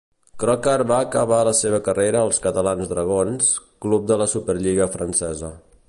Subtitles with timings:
[0.43, 3.53] Croker va acabar la seva carrera al Catalans Dragons,
[3.87, 5.55] club de la superlliga francesa.